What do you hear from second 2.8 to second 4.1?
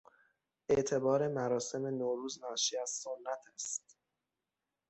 سنت است.